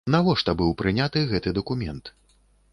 Навошта 0.13 0.55
быў 0.61 0.71
прыняты 0.79 1.23
гэты 1.35 1.49
дакумент? 1.61 2.13